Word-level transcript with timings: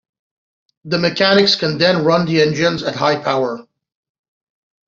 The 0.83 0.97
mechanics 0.97 1.53
can 1.53 1.77
then 1.77 2.03
run 2.03 2.25
the 2.25 2.41
engines 2.41 2.81
at 2.81 2.95
high 2.95 3.21
power. 3.23 3.67